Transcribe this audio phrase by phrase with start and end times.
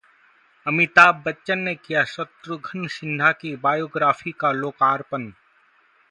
[0.67, 5.31] अमिताभ बच्चन ने किया शत्रुघ्न सिन्हा की बायोग्राफी का लोकार्पण